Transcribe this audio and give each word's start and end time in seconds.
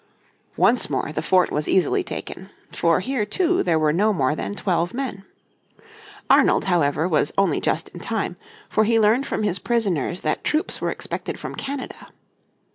Once 0.57 0.89
more 0.89 1.11
the 1.11 1.21
fort 1.21 1.51
was 1.51 1.67
easily 1.67 2.01
taken. 2.01 2.49
For 2.71 3.01
here 3.01 3.23
too, 3.23 3.61
there 3.61 3.77
were 3.77 3.93
no 3.93 4.11
more 4.11 4.33
than 4.33 4.55
twelve 4.55 4.95
men. 4.95 5.25
Arnold, 6.27 6.63
however, 6.63 7.07
was 7.07 7.31
only 7.37 7.61
just 7.61 7.89
in 7.89 7.99
time, 7.99 8.35
for 8.67 8.83
he 8.83 8.99
learned 8.99 9.27
from 9.27 9.43
his 9.43 9.59
prisoners 9.59 10.21
that 10.21 10.43
troops 10.43 10.81
were 10.81 10.89
expected 10.89 11.39
from 11.39 11.53
Canada. 11.53 12.07